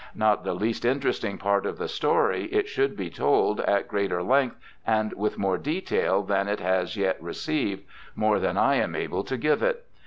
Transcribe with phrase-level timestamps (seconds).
[0.15, 4.55] Not the least interesting part of the story, it should be told at greater length
[4.83, 7.83] and with more detail than it has yet received—
[8.15, 9.85] more than I am able to give it.